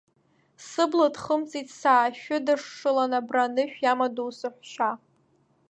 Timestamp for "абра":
3.19-3.43